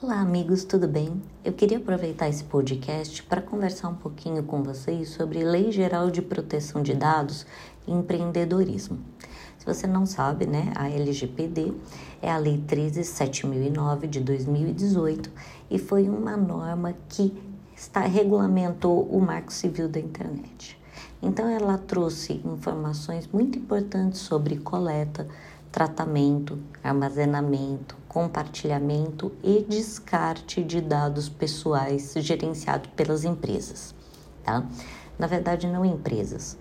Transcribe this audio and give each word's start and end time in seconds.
Olá, 0.00 0.20
amigos, 0.20 0.62
tudo 0.62 0.86
bem? 0.86 1.20
Eu 1.44 1.52
queria 1.52 1.78
aproveitar 1.78 2.28
esse 2.28 2.44
podcast 2.44 3.20
para 3.24 3.42
conversar 3.42 3.88
um 3.88 3.96
pouquinho 3.96 4.44
com 4.44 4.62
vocês 4.62 5.08
sobre 5.08 5.42
Lei 5.42 5.72
Geral 5.72 6.08
de 6.08 6.22
Proteção 6.22 6.84
de 6.84 6.94
Dados 6.94 7.44
e 7.84 7.90
Empreendedorismo. 7.90 9.00
Se 9.58 9.66
você 9.66 9.88
não 9.88 10.06
sabe, 10.06 10.46
né, 10.46 10.72
a 10.76 10.88
LGPD 10.88 11.74
é 12.22 12.30
a 12.30 12.38
Lei 12.38 12.58
13709 12.58 14.06
de 14.06 14.20
2018 14.20 15.32
e 15.68 15.80
foi 15.80 16.08
uma 16.08 16.36
norma 16.36 16.94
que 17.08 17.36
está 17.76 18.02
regulamentou 18.02 19.02
o 19.02 19.20
Marco 19.20 19.52
Civil 19.52 19.88
da 19.88 19.98
Internet. 19.98 20.78
Então 21.20 21.48
ela 21.48 21.76
trouxe 21.76 22.40
informações 22.44 23.26
muito 23.26 23.58
importantes 23.58 24.20
sobre 24.20 24.58
coleta, 24.58 25.26
tratamento, 25.70 26.58
armazenamento, 26.82 27.96
compartilhamento 28.08 29.32
e 29.42 29.64
descarte 29.68 30.62
de 30.62 30.80
dados 30.80 31.28
pessoais 31.28 32.14
gerenciado 32.16 32.88
pelas 32.90 33.24
empresas, 33.24 33.94
tá? 34.42 34.64
Na 35.18 35.26
verdade, 35.26 35.66
não 35.66 35.84
empresas. 35.84 36.56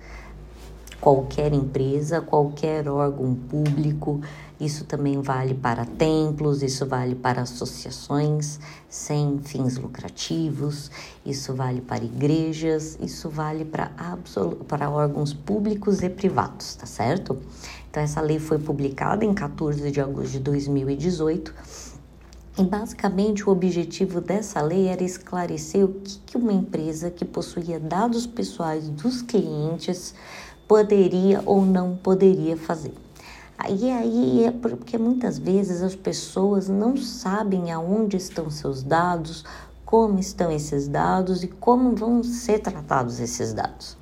Qualquer 0.99 1.53
empresa, 1.53 2.21
qualquer 2.21 2.89
órgão 2.89 3.35
público, 3.35 4.19
isso 4.59 4.85
também 4.85 5.21
vale 5.21 5.53
para 5.53 5.85
templos, 5.85 6.63
isso 6.63 6.85
vale 6.85 7.13
para 7.13 7.41
associações 7.41 8.59
sem 8.89 9.39
fins 9.39 9.77
lucrativos, 9.77 10.89
isso 11.25 11.53
vale 11.53 11.81
para 11.81 12.03
igrejas, 12.03 12.97
isso 12.99 13.29
vale 13.29 13.63
para, 13.63 13.91
para 14.67 14.89
órgãos 14.89 15.33
públicos 15.33 16.01
e 16.01 16.09
privados, 16.09 16.75
tá 16.75 16.85
certo? 16.85 17.37
Então, 17.89 18.01
essa 18.01 18.21
lei 18.21 18.39
foi 18.39 18.57
publicada 18.57 19.23
em 19.23 19.33
14 19.33 19.91
de 19.91 20.01
agosto 20.01 20.31
de 20.31 20.39
2018 20.39 21.53
e 22.59 22.63
basicamente 22.63 23.47
o 23.47 23.51
objetivo 23.51 24.19
dessa 24.19 24.59
lei 24.61 24.87
era 24.87 25.03
esclarecer 25.03 25.85
o 25.85 25.93
que, 25.93 26.19
que 26.25 26.37
uma 26.37 26.51
empresa 26.51 27.11
que 27.11 27.23
possuía 27.23 27.79
dados 27.79 28.25
pessoais 28.25 28.89
dos 28.89 29.21
clientes 29.21 30.15
poderia 30.67 31.43
ou 31.45 31.63
não 31.63 31.95
poderia 31.95 32.57
fazer. 32.57 32.93
Aí, 33.57 33.91
aí 33.91 34.45
é 34.45 34.51
porque 34.51 34.97
muitas 34.97 35.39
vezes 35.39 35.81
as 35.81 35.95
pessoas 35.95 36.69
não 36.69 36.95
sabem 36.95 37.71
aonde 37.71 38.15
estão 38.15 38.51
seus 38.51 38.83
dados, 38.83 39.43
como 39.83 40.19
estão 40.19 40.51
esses 40.51 40.87
dados 40.87 41.43
e 41.43 41.47
como 41.47 41.95
vão 41.95 42.21
ser 42.23 42.59
tratados 42.59 43.19
esses 43.19 43.53
dados. 43.53 43.97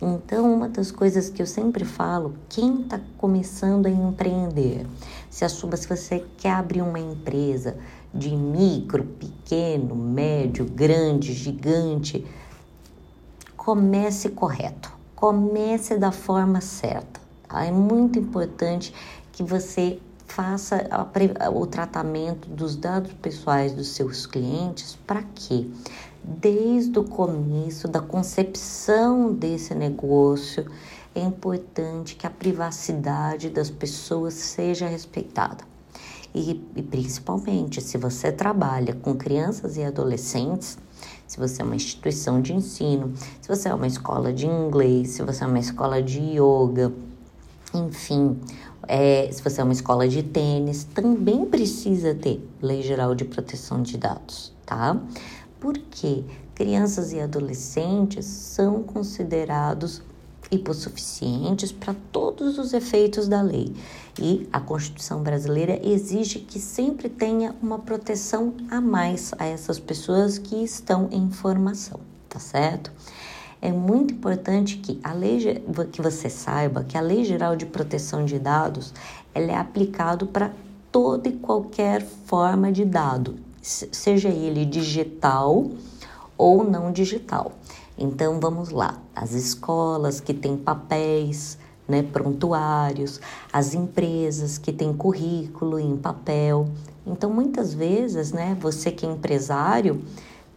Então, 0.00 0.54
uma 0.54 0.68
das 0.68 0.92
coisas 0.92 1.30
que 1.30 1.40
eu 1.42 1.46
sempre 1.46 1.84
falo, 1.84 2.34
quem 2.48 2.82
está 2.82 3.00
começando 3.16 3.86
a 3.86 3.90
empreender, 3.90 4.86
se, 5.30 5.44
a 5.44 5.48
sua, 5.48 5.74
se 5.76 5.88
você 5.88 6.24
quer 6.36 6.52
abrir 6.52 6.82
uma 6.82 7.00
empresa 7.00 7.76
de 8.12 8.36
micro, 8.36 9.04
pequeno, 9.04 9.96
médio, 9.96 10.66
grande, 10.66 11.32
gigante, 11.32 12.26
comece 13.56 14.28
correto, 14.28 14.92
comece 15.14 15.96
da 15.96 16.12
forma 16.12 16.60
certa. 16.60 17.25
Tá? 17.56 17.64
É 17.64 17.72
muito 17.72 18.18
importante 18.18 18.92
que 19.32 19.42
você 19.42 19.98
faça 20.26 20.86
o 21.54 21.66
tratamento 21.66 22.50
dos 22.50 22.76
dados 22.76 23.14
pessoais 23.14 23.72
dos 23.72 23.88
seus 23.88 24.26
clientes 24.26 24.98
para 25.06 25.22
quê? 25.34 25.66
Desde 26.22 26.98
o 26.98 27.04
começo 27.04 27.88
da 27.88 28.00
concepção 28.00 29.32
desse 29.32 29.74
negócio, 29.74 30.66
é 31.14 31.20
importante 31.20 32.14
que 32.14 32.26
a 32.26 32.30
privacidade 32.30 33.48
das 33.48 33.70
pessoas 33.70 34.34
seja 34.34 34.86
respeitada. 34.86 35.64
E, 36.34 36.62
e, 36.76 36.82
principalmente 36.82 37.80
se 37.80 37.96
você 37.96 38.30
trabalha 38.30 38.94
com 38.94 39.14
crianças 39.14 39.78
e 39.78 39.82
adolescentes, 39.82 40.76
se 41.26 41.38
você 41.38 41.62
é 41.62 41.64
uma 41.64 41.76
instituição 41.76 42.42
de 42.42 42.52
ensino, 42.52 43.14
se 43.40 43.48
você 43.48 43.70
é 43.70 43.74
uma 43.74 43.86
escola 43.86 44.30
de 44.30 44.46
inglês, 44.46 45.10
se 45.10 45.22
você 45.22 45.44
é 45.44 45.46
uma 45.46 45.58
escola 45.58 46.02
de 46.02 46.20
yoga, 46.20 46.92
enfim, 47.78 48.38
é, 48.88 49.28
se 49.32 49.42
você 49.42 49.60
é 49.60 49.64
uma 49.64 49.72
escola 49.72 50.08
de 50.08 50.22
tênis, 50.22 50.84
também 50.84 51.44
precisa 51.44 52.14
ter 52.14 52.40
Lei 52.62 52.82
Geral 52.82 53.14
de 53.14 53.24
Proteção 53.24 53.82
de 53.82 53.98
Dados, 53.98 54.52
tá? 54.64 55.00
Porque 55.60 56.24
crianças 56.54 57.12
e 57.12 57.20
adolescentes 57.20 58.24
são 58.24 58.82
considerados 58.82 60.02
hipossuficientes 60.50 61.72
para 61.72 61.94
todos 62.12 62.58
os 62.58 62.72
efeitos 62.72 63.26
da 63.26 63.42
lei. 63.42 63.74
E 64.18 64.48
a 64.52 64.60
Constituição 64.60 65.22
brasileira 65.22 65.78
exige 65.86 66.38
que 66.38 66.58
sempre 66.58 67.08
tenha 67.08 67.54
uma 67.60 67.78
proteção 67.78 68.54
a 68.70 68.80
mais 68.80 69.32
a 69.38 69.44
essas 69.44 69.78
pessoas 69.78 70.38
que 70.38 70.56
estão 70.62 71.08
em 71.10 71.30
formação, 71.30 72.00
tá 72.28 72.38
certo? 72.38 72.92
É 73.60 73.72
muito 73.72 74.14
importante 74.14 74.76
que 74.78 75.00
a 75.02 75.12
lei 75.12 75.62
que 75.90 76.02
você 76.02 76.28
saiba 76.28 76.84
que 76.84 76.96
a 76.96 77.00
Lei 77.00 77.24
Geral 77.24 77.56
de 77.56 77.66
Proteção 77.66 78.24
de 78.24 78.38
Dados 78.38 78.92
ela 79.34 79.52
é 79.52 79.56
aplicado 79.56 80.26
para 80.26 80.52
toda 80.92 81.28
e 81.28 81.32
qualquer 81.32 82.02
forma 82.24 82.72
de 82.72 82.84
dado, 82.84 83.36
seja 83.60 84.28
ele 84.28 84.64
digital 84.64 85.66
ou 86.38 86.64
não 86.64 86.92
digital. 86.92 87.52
Então 87.98 88.40
vamos 88.40 88.70
lá, 88.70 88.98
as 89.14 89.32
escolas 89.32 90.20
que 90.20 90.34
têm 90.34 90.56
papéis, 90.56 91.58
né, 91.88 92.02
prontuários, 92.02 93.20
as 93.52 93.74
empresas 93.74 94.58
que 94.58 94.72
têm 94.72 94.92
currículo 94.92 95.78
em 95.78 95.96
papel. 95.96 96.68
Então 97.06 97.30
muitas 97.30 97.72
vezes, 97.72 98.32
né, 98.32 98.56
você 98.60 98.90
que 98.90 99.06
é 99.06 99.08
empresário, 99.08 100.02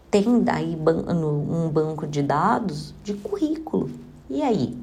tem 0.09 0.41
daí 0.41 0.75
um 0.75 1.69
banco 1.69 2.07
de 2.07 2.23
dados 2.23 2.95
de 3.03 3.13
currículo. 3.13 3.91
E 4.29 4.41
aí? 4.41 4.77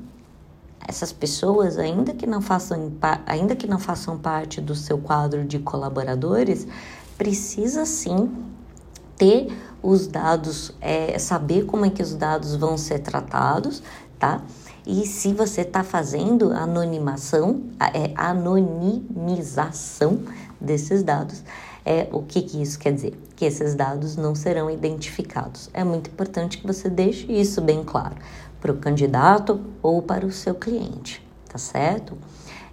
Essas 0.88 1.12
pessoas, 1.12 1.78
ainda 1.78 2.14
que 2.14 2.26
não 2.26 2.40
façam, 2.40 2.92
ainda 3.26 3.56
que 3.56 3.66
não 3.66 3.78
façam 3.78 4.16
parte 4.16 4.60
do 4.60 4.74
seu 4.74 4.98
quadro 4.98 5.44
de 5.44 5.58
colaboradores, 5.58 6.66
precisa 7.18 7.84
sim 7.84 8.30
ter 9.16 9.48
os 9.82 10.06
dados, 10.06 10.72
é, 10.80 11.18
saber 11.18 11.66
como 11.66 11.84
é 11.84 11.90
que 11.90 12.02
os 12.02 12.14
dados 12.14 12.54
vão 12.54 12.78
ser 12.78 13.00
tratados, 13.00 13.82
tá? 14.18 14.42
E 14.86 15.06
se 15.06 15.32
você 15.32 15.62
está 15.62 15.82
fazendo 15.82 16.52
anonimação, 16.52 17.62
é, 17.80 18.12
anonimização 18.14 20.20
desses 20.60 21.02
dados, 21.02 21.42
é, 21.88 22.08
o 22.10 22.20
que, 22.20 22.42
que 22.42 22.60
isso 22.60 22.76
quer 22.80 22.92
dizer? 22.92 23.16
Que 23.36 23.44
esses 23.44 23.76
dados 23.76 24.16
não 24.16 24.34
serão 24.34 24.68
identificados. 24.68 25.70
É 25.72 25.84
muito 25.84 26.10
importante 26.10 26.58
que 26.58 26.66
você 26.66 26.90
deixe 26.90 27.30
isso 27.30 27.60
bem 27.60 27.84
claro 27.84 28.16
para 28.60 28.72
o 28.72 28.76
candidato 28.76 29.60
ou 29.80 30.02
para 30.02 30.26
o 30.26 30.32
seu 30.32 30.56
cliente, 30.56 31.24
tá 31.48 31.58
certo? 31.58 32.18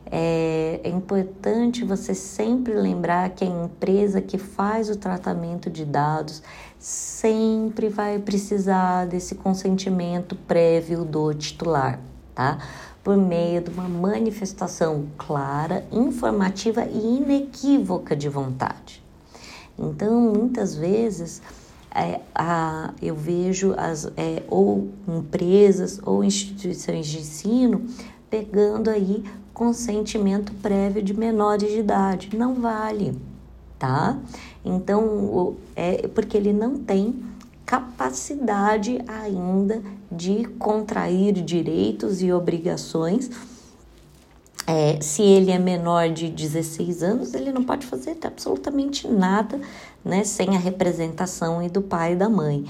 É, 0.09 0.81
é, 0.83 0.89
importante 0.89 1.85
você 1.85 2.15
sempre 2.15 2.73
lembrar 2.73 3.29
que 3.29 3.43
a 3.43 3.47
empresa 3.47 4.19
que 4.19 4.39
faz 4.39 4.89
o 4.89 4.95
tratamento 4.95 5.69
de 5.69 5.85
dados 5.85 6.41
sempre 6.79 7.89
vai 7.89 8.17
precisar 8.17 9.05
desse 9.05 9.35
consentimento 9.35 10.35
prévio 10.35 11.05
do 11.05 11.33
titular, 11.35 11.99
tá? 12.33 12.57
Por 13.03 13.15
meio 13.15 13.61
de 13.61 13.69
uma 13.69 13.87
manifestação 13.87 15.05
clara, 15.17 15.85
informativa 15.91 16.83
e 16.85 17.17
inequívoca 17.17 18.15
de 18.15 18.27
vontade. 18.27 19.02
Então, 19.77 20.33
muitas 20.33 20.75
vezes, 20.75 21.41
é, 21.93 22.21
a, 22.33 22.93
eu 23.01 23.15
vejo 23.15 23.73
as, 23.77 24.05
é, 24.17 24.43
ou 24.47 24.89
empresas 25.07 25.99
ou 26.03 26.23
instituições 26.23 27.07
de 27.07 27.19
ensino 27.19 27.85
pegando 28.29 28.89
aí 28.89 29.23
consentimento 29.53 30.51
prévio 30.55 31.03
de 31.03 31.13
menores 31.13 31.71
de 31.71 31.79
idade. 31.79 32.35
Não 32.35 32.55
vale, 32.55 33.15
tá? 33.77 34.17
Então, 34.65 35.55
é 35.75 36.07
porque 36.07 36.35
ele 36.35 36.51
não 36.51 36.79
tem 36.79 37.23
capacidade 37.65 38.99
ainda 39.07 39.81
de 40.11 40.45
contrair 40.59 41.33
direitos 41.33 42.21
e 42.21 42.31
obrigações 42.31 43.29
é, 44.65 44.99
se 45.01 45.21
ele 45.21 45.51
é 45.51 45.59
menor 45.59 46.09
de 46.09 46.29
16 46.29 47.03
anos, 47.03 47.33
ele 47.33 47.51
não 47.51 47.63
pode 47.63 47.85
fazer 47.85 48.17
absolutamente 48.23 49.07
nada, 49.07 49.59
né, 50.03 50.23
sem 50.23 50.55
a 50.55 50.59
representação 50.59 51.65
do 51.67 51.81
pai 51.81 52.13
e 52.13 52.15
da 52.15 52.29
mãe. 52.29 52.65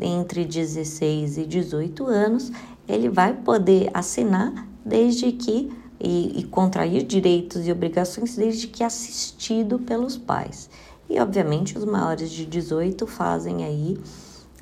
Entre 0.00 0.44
16 0.44 1.38
e 1.38 1.46
18 1.46 2.06
anos, 2.06 2.52
ele 2.86 3.08
vai 3.08 3.32
poder 3.32 3.90
assinar 3.92 4.66
desde 4.84 5.32
que 5.32 5.72
e, 6.00 6.40
e 6.40 6.44
contrair 6.44 7.02
direitos 7.02 7.66
e 7.66 7.72
obrigações 7.72 8.36
desde 8.36 8.68
que 8.68 8.84
assistido 8.84 9.78
pelos 9.78 10.16
pais. 10.16 10.70
E 11.10 11.18
obviamente 11.18 11.76
os 11.76 11.84
maiores 11.84 12.30
de 12.30 12.44
18 12.44 13.06
fazem 13.06 13.64
aí 13.64 13.98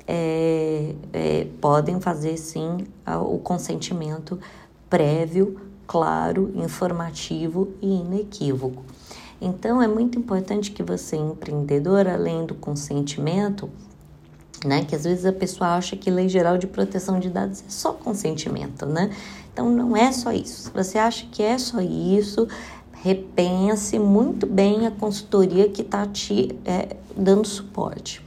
é, 0.07 0.95
é, 1.11 1.47
podem 1.59 1.99
fazer 1.99 2.37
sim 2.37 2.87
o 3.05 3.37
consentimento 3.39 4.39
prévio 4.89 5.59
claro, 5.87 6.51
informativo 6.55 7.69
e 7.81 7.87
inequívoco. 7.87 8.83
Então 9.41 9.81
é 9.81 9.87
muito 9.87 10.19
importante 10.19 10.71
que 10.71 10.83
você, 10.83 11.15
empreendedor, 11.15 12.07
além 12.07 12.45
do 12.45 12.53
consentimento, 12.53 13.69
né? 14.65 14.83
Que 14.83 14.95
às 14.95 15.03
vezes 15.03 15.25
a 15.25 15.31
pessoa 15.31 15.75
acha 15.75 15.95
que 15.95 16.09
lei 16.09 16.27
geral 16.27 16.57
de 16.57 16.67
proteção 16.67 17.19
de 17.19 17.29
dados 17.29 17.63
é 17.65 17.69
só 17.69 17.93
consentimento, 17.93 18.85
né? 18.85 19.15
Então 19.53 19.69
não 19.69 19.95
é 19.95 20.11
só 20.11 20.31
isso. 20.31 20.63
Se 20.63 20.69
você 20.71 20.97
acha 20.97 21.25
que 21.31 21.41
é 21.41 21.57
só 21.57 21.79
isso, 21.79 22.47
repense 23.01 23.97
muito 23.99 24.45
bem 24.45 24.87
a 24.87 24.91
consultoria 24.91 25.69
que 25.69 25.81
está 25.81 26.05
te 26.05 26.57
é, 26.65 26.97
dando 27.15 27.47
suporte. 27.47 28.26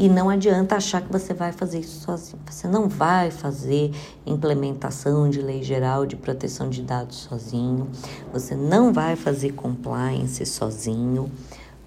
E 0.00 0.08
não 0.08 0.30
adianta 0.30 0.76
achar 0.76 1.02
que 1.02 1.12
você 1.12 1.34
vai 1.34 1.52
fazer 1.52 1.80
isso 1.80 2.00
sozinho. 2.00 2.38
Você 2.50 2.66
não 2.66 2.88
vai 2.88 3.30
fazer 3.30 3.92
implementação 4.24 5.28
de 5.28 5.42
lei 5.42 5.62
geral 5.62 6.06
de 6.06 6.16
proteção 6.16 6.70
de 6.70 6.80
dados 6.80 7.18
sozinho. 7.18 7.86
Você 8.32 8.54
não 8.54 8.94
vai 8.94 9.14
fazer 9.14 9.52
compliance 9.52 10.46
sozinho. 10.46 11.30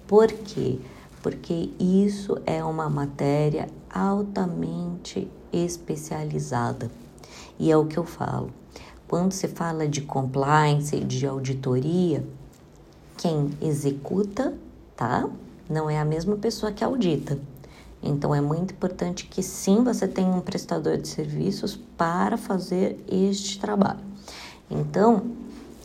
Por 0.06 0.28
quê? 0.28 0.78
Porque 1.24 1.70
isso 1.76 2.40
é 2.46 2.62
uma 2.62 2.88
matéria 2.88 3.68
altamente 3.92 5.28
especializada. 5.52 6.88
E 7.58 7.68
é 7.68 7.76
o 7.76 7.84
que 7.84 7.96
eu 7.96 8.04
falo. 8.04 8.50
Quando 9.08 9.32
se 9.32 9.48
fala 9.48 9.88
de 9.88 10.02
compliance 10.02 10.94
e 10.94 11.02
de 11.02 11.26
auditoria, 11.26 12.24
quem 13.16 13.50
executa, 13.60 14.54
tá? 14.94 15.28
Não 15.68 15.90
é 15.90 15.98
a 15.98 16.04
mesma 16.04 16.36
pessoa 16.36 16.70
que 16.70 16.84
audita. 16.84 17.36
Então 18.04 18.34
é 18.34 18.40
muito 18.40 18.74
importante 18.74 19.24
que 19.24 19.42
sim 19.42 19.82
você 19.82 20.06
tenha 20.06 20.28
um 20.28 20.40
prestador 20.40 20.98
de 20.98 21.08
serviços 21.08 21.74
para 21.96 22.36
fazer 22.36 23.02
este 23.08 23.58
trabalho. 23.58 24.00
Então, 24.70 25.22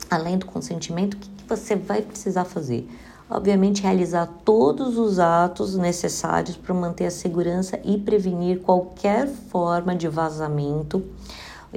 além 0.10 0.38
do 0.38 0.46
consentimento, 0.46 1.14
o 1.14 1.18
que, 1.18 1.30
você 1.48 1.76
vai 1.76 2.02
precisar 2.02 2.46
fazer? 2.46 2.88
Obviamente, 3.28 3.82
realizar 3.82 4.28
todos 4.44 4.98
os 4.98 5.18
atos 5.18 5.76
necessários 5.76 6.58
para 6.58 6.76
manter 6.76 7.06
a 7.06 7.12
segurança 7.12 7.80
e 7.84 7.98
prevenir 7.98 8.60
qualquer 8.60 9.28
forma 9.28 9.96
de 9.96 10.08
vazamento 10.08 11.04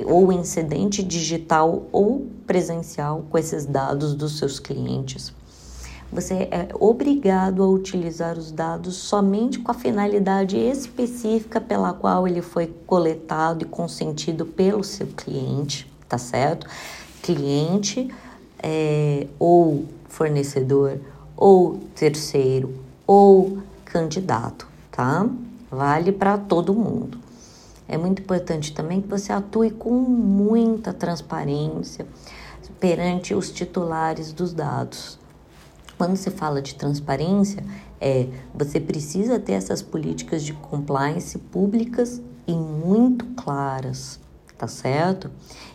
ou 0.06 0.32
incidente 0.32 1.02
digital 1.02 1.86
ou 1.92 2.26
presencial 2.46 3.24
com 3.30 3.38
esses 3.38 3.64
dados 3.64 4.14
dos 4.14 4.38
seus 4.38 4.58
clientes 4.58 5.32
você 6.12 6.46
é 6.50 6.68
obrigado 6.78 7.62
a 7.62 7.66
utilizar 7.66 8.36
os 8.36 8.52
dados 8.52 8.96
somente 8.96 9.58
com 9.58 9.70
a 9.70 9.74
finalidade 9.74 10.58
específica 10.58 11.58
pela 11.58 11.94
qual 11.94 12.28
ele 12.28 12.42
foi 12.42 12.66
coletado 12.86 13.62
e 13.62 13.64
consentido 13.64 14.44
pelo 14.44 14.84
seu 14.84 15.06
cliente, 15.06 15.90
tá 16.06 16.18
certo? 16.18 16.66
Cliente 17.22 18.12
é, 18.62 19.26
ou 19.38 19.86
fornecedor 20.06 21.00
ou 21.34 21.80
terceiro 21.94 22.74
ou 23.06 23.60
candidato, 23.86 24.68
tá? 24.90 25.26
Vale 25.70 26.12
para 26.12 26.36
todo 26.36 26.74
mundo. 26.74 27.18
É 27.88 27.96
muito 27.96 28.20
importante 28.20 28.74
também 28.74 29.00
que 29.00 29.08
você 29.08 29.32
atue 29.32 29.70
com 29.70 29.92
muita 29.92 30.92
transparência 30.92 32.06
perante 32.78 33.34
os 33.34 33.50
titulares 33.50 34.30
dos 34.30 34.52
dados 34.52 35.21
quando 36.02 36.16
se 36.16 36.30
fala 36.32 36.60
de 36.60 36.74
transparência, 36.74 37.62
é 38.00 38.26
você 38.52 38.80
precisa 38.80 39.38
ter 39.38 39.52
essas 39.52 39.80
políticas 39.82 40.42
de 40.42 40.52
compliance 40.52 41.38
públicas 41.38 42.20
e 42.44 42.52
muito 42.52 43.24
claras, 43.36 44.18
tá 44.58 44.66
certo? 44.66 45.30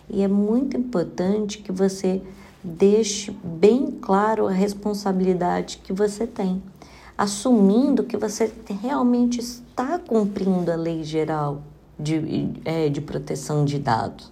E 0.10 0.22
é 0.22 0.28
muito 0.28 0.76
importante 0.76 1.60
que 1.60 1.72
você 1.72 2.22
deixe 2.62 3.32
bem 3.42 3.90
claro 4.02 4.48
a 4.48 4.52
responsabilidade 4.52 5.78
que 5.78 5.94
você 5.94 6.28
tem, 6.28 6.62
assumindo 7.18 8.04
que 8.04 8.18
você 8.18 8.52
realmente 8.82 9.40
está 9.40 9.98
cumprindo 9.98 10.70
a 10.70 10.76
lei 10.76 11.06
geral 11.06 11.62
de, 11.98 12.52
é, 12.66 12.90
de 12.90 13.00
proteção 13.00 13.64
de 13.64 13.80
dados. 13.80 14.30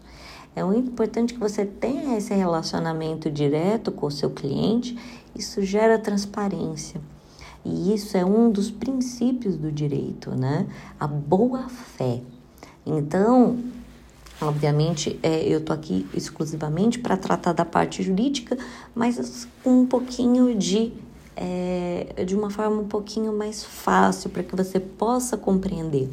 É 0.55 0.63
muito 0.63 0.89
importante 0.89 1.33
que 1.33 1.39
você 1.39 1.65
tenha 1.65 2.17
esse 2.17 2.33
relacionamento 2.33 3.29
direto 3.29 3.91
com 3.91 4.07
o 4.07 4.11
seu 4.11 4.29
cliente 4.29 4.97
isso 5.35 5.61
gera 5.61 5.99
transparência. 5.99 7.01
E 7.63 7.93
isso 7.93 8.15
é 8.15 8.23
um 8.23 8.51
dos 8.51 8.69
princípios 8.69 9.57
do 9.57 9.71
direito, 9.71 10.31
né? 10.31 10.67
A 10.99 11.07
boa 11.07 11.67
fé. 11.67 12.21
Então, 12.85 13.57
obviamente, 14.39 15.19
é, 15.23 15.43
eu 15.43 15.59
tô 15.59 15.73
aqui 15.73 16.07
exclusivamente 16.13 16.99
para 16.99 17.17
tratar 17.17 17.53
da 17.53 17.65
parte 17.65 18.03
jurídica, 18.03 18.55
mas 18.93 19.47
com 19.63 19.81
um 19.81 19.85
pouquinho 19.87 20.55
de 20.55 20.93
é, 21.35 22.23
de 22.25 22.35
uma 22.35 22.49
forma 22.49 22.81
um 22.81 22.87
pouquinho 22.87 23.33
mais 23.33 23.63
fácil 23.63 24.29
para 24.29 24.43
que 24.43 24.55
você 24.55 24.79
possa 24.79 25.35
compreender. 25.35 26.09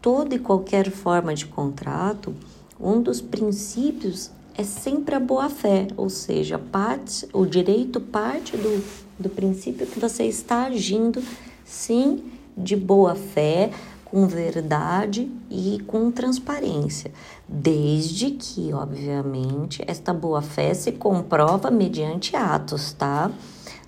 Toda 0.00 0.34
e 0.34 0.38
qualquer 0.38 0.90
forma 0.90 1.34
de 1.34 1.46
contrato, 1.46 2.34
um 2.78 3.00
dos 3.00 3.20
princípios 3.20 4.30
é 4.56 4.62
sempre 4.62 5.14
a 5.14 5.20
boa-fé, 5.20 5.88
ou 5.96 6.08
seja, 6.08 6.58
parte, 6.58 7.28
o 7.32 7.44
direito 7.44 8.00
parte 8.00 8.56
do, 8.56 8.84
do 9.18 9.28
princípio 9.28 9.86
que 9.86 9.98
você 9.98 10.24
está 10.24 10.66
agindo, 10.66 11.22
sim, 11.64 12.24
de 12.56 12.76
boa-fé, 12.76 13.70
com 14.04 14.28
verdade 14.28 15.28
e 15.50 15.82
com 15.88 16.08
transparência, 16.12 17.10
desde 17.48 18.30
que, 18.30 18.72
obviamente, 18.72 19.82
esta 19.88 20.14
boa-fé 20.14 20.72
se 20.72 20.92
comprova 20.92 21.68
mediante 21.68 22.36
atos, 22.36 22.92
tá? 22.92 23.32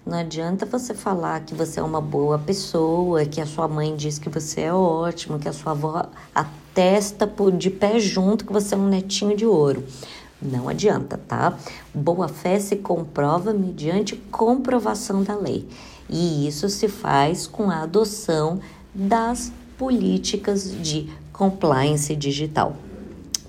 Não 0.05 0.19
adianta 0.19 0.67
você 0.67 0.95
falar 0.95 1.41
que 1.45 1.55
você 1.55 1.79
é 1.79 1.83
uma 1.83 2.01
boa 2.01 2.39
pessoa, 2.39 3.25
que 3.25 3.41
a 3.41 3.47
sua 3.47 3.69
mãe 3.69 3.95
diz 3.95 4.19
que 4.19 4.29
você 4.29 4.63
é 4.63 4.73
ótimo, 4.73 5.39
que 5.39 5.49
a 5.49 5.53
sua 5.53 5.73
avó 5.73 6.07
atesta 6.35 7.31
de 7.57 7.71
pé 7.71 7.99
junto 8.01 8.45
que 8.45 8.53
você 8.53 8.75
é 8.75 8.79
um 8.79 8.89
netinho 8.89 9.37
de 9.37 9.47
ouro. 9.47 9.85
Não 10.41 10.69
adianta, 10.69 11.19
tá? 11.27 11.59
Boa 11.95 12.29
fé 12.29 12.61
se 12.61 12.77
comprova 12.77 13.55
mediante 13.55 14.17
comprovação 14.31 15.23
da 15.23 15.35
lei. 15.35 15.67
E 16.09 16.47
isso 16.47 16.69
se 16.69 16.87
faz 16.89 17.47
com 17.47 17.71
a 17.71 17.83
adoção 17.83 18.61
das 18.95 19.51
políticas 19.79 20.71
de 20.83 21.09
compliance 21.33 22.15
digital. 22.15 22.77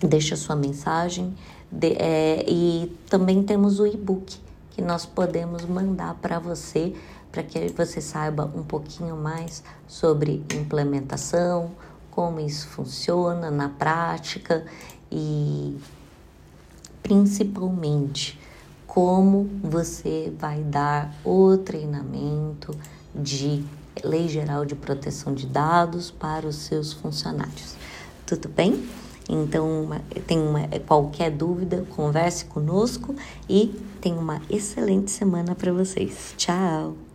deixa 0.00 0.36
sua 0.36 0.54
mensagem 0.54 1.34
de, 1.72 1.96
é, 1.98 2.44
e 2.46 2.96
também 3.10 3.42
temos 3.42 3.80
o 3.80 3.86
e-book 3.86 4.45
que 4.76 4.82
nós 4.82 5.06
podemos 5.06 5.64
mandar 5.64 6.14
para 6.16 6.38
você 6.38 6.94
para 7.32 7.42
que 7.42 7.68
você 7.68 8.00
saiba 8.00 8.50
um 8.54 8.62
pouquinho 8.62 9.16
mais 9.16 9.62
sobre 9.86 10.44
implementação, 10.54 11.72
como 12.10 12.40
isso 12.40 12.68
funciona 12.68 13.50
na 13.50 13.68
prática 13.68 14.64
e 15.10 15.76
principalmente 17.02 18.38
como 18.86 19.50
você 19.62 20.32
vai 20.38 20.62
dar 20.62 21.14
o 21.24 21.58
treinamento 21.58 22.74
de 23.14 23.64
Lei 24.02 24.28
Geral 24.28 24.64
de 24.64 24.74
Proteção 24.74 25.34
de 25.34 25.46
Dados 25.46 26.10
para 26.10 26.46
os 26.46 26.56
seus 26.56 26.92
funcionários. 26.92 27.74
Tudo 28.26 28.48
bem? 28.48 29.05
Então, 29.28 29.88
tem 30.26 30.38
uma, 30.38 30.68
qualquer 30.86 31.30
dúvida, 31.30 31.84
converse 31.96 32.44
conosco 32.44 33.14
e 33.48 33.74
tenha 34.00 34.16
uma 34.16 34.40
excelente 34.48 35.10
semana 35.10 35.54
para 35.54 35.72
vocês. 35.72 36.34
Tchau! 36.36 37.05